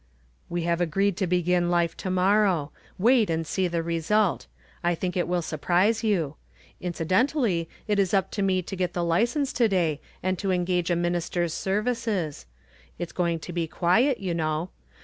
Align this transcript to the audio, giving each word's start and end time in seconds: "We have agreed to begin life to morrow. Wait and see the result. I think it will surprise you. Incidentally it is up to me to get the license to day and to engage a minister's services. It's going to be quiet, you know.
"We 0.49 0.63
have 0.63 0.81
agreed 0.81 1.15
to 1.17 1.27
begin 1.27 1.69
life 1.69 1.95
to 1.97 2.09
morrow. 2.09 2.71
Wait 2.97 3.29
and 3.29 3.45
see 3.45 3.67
the 3.67 3.83
result. 3.83 4.47
I 4.83 4.95
think 4.95 5.15
it 5.15 5.27
will 5.27 5.43
surprise 5.43 6.03
you. 6.03 6.37
Incidentally 6.79 7.69
it 7.87 7.99
is 7.99 8.11
up 8.11 8.31
to 8.31 8.41
me 8.41 8.63
to 8.63 8.75
get 8.75 8.93
the 8.93 9.03
license 9.03 9.53
to 9.53 9.67
day 9.69 10.01
and 10.23 10.39
to 10.39 10.49
engage 10.49 10.89
a 10.89 10.95
minister's 10.95 11.53
services. 11.53 12.47
It's 12.97 13.11
going 13.11 13.37
to 13.41 13.53
be 13.53 13.67
quiet, 13.67 14.19
you 14.19 14.33
know. 14.33 14.71